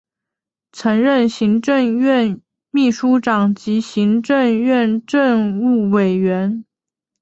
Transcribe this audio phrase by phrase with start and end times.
[0.71, 6.65] 曾任行政院秘书长及行政院政务委员。